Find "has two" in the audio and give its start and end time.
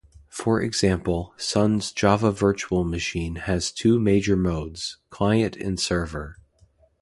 3.35-3.99